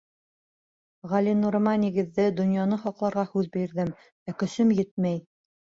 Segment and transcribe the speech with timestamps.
[1.11, 3.97] Ғәлинурыма нигеҙҙе, донъяны һаҡларға һүҙ бирҙем,
[4.33, 5.25] ә көсөм етмәй.